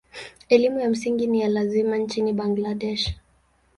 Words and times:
Elimu 0.49 0.79
ya 0.79 0.89
msingi 0.89 1.27
ni 1.27 1.41
ya 1.41 1.47
lazima 1.49 1.97
nchini 1.97 2.33
Bangladesh. 2.33 3.13